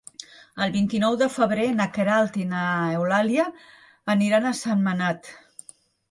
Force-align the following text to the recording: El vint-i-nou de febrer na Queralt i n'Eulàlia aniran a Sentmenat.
El 0.65 0.71
vint-i-nou 0.75 1.17
de 1.21 1.25
febrer 1.33 1.65
na 1.81 1.85
Queralt 1.97 2.39
i 2.43 2.45
n'Eulàlia 2.53 3.45
aniran 4.15 4.47
a 4.49 4.55
Sentmenat. 4.61 5.31